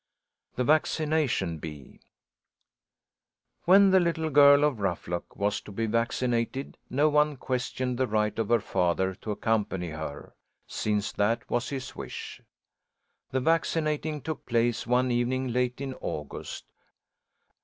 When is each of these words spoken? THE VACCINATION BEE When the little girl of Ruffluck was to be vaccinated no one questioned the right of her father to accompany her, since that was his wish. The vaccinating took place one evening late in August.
THE 0.55 0.63
VACCINATION 0.63 1.59
BEE 1.59 1.99
When 3.65 3.91
the 3.91 3.99
little 3.99 4.31
girl 4.31 4.63
of 4.63 4.79
Ruffluck 4.79 5.35
was 5.37 5.61
to 5.61 5.71
be 5.71 5.85
vaccinated 5.85 6.79
no 6.89 7.07
one 7.07 7.37
questioned 7.37 7.99
the 7.99 8.07
right 8.07 8.39
of 8.39 8.49
her 8.49 8.61
father 8.61 9.13
to 9.13 9.29
accompany 9.29 9.89
her, 9.91 10.33
since 10.65 11.11
that 11.11 11.47
was 11.51 11.69
his 11.69 11.95
wish. 11.95 12.41
The 13.29 13.41
vaccinating 13.41 14.21
took 14.23 14.47
place 14.47 14.87
one 14.87 15.11
evening 15.11 15.49
late 15.49 15.79
in 15.79 15.93
August. 16.01 16.65